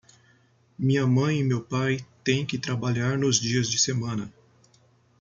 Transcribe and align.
Minha 0.79 1.05
mãe 1.05 1.37
e 1.37 1.43
meu 1.43 1.61
pai 1.61 2.03
têm 2.23 2.43
que 2.43 2.57
trabalhar 2.57 3.19
nos 3.19 3.39
dias 3.39 3.69
de 3.69 3.77
semana. 3.77 4.33